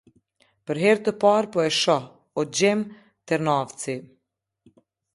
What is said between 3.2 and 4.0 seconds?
Ternavci.